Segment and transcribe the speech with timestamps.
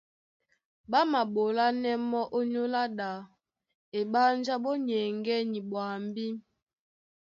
[0.91, 3.09] Ɓá maɓolánɛ́ mɔ́ ónyólá ɗā,
[3.99, 6.27] eɓánjá ɓó nyɛŋgɛ̂ny ɓwambí.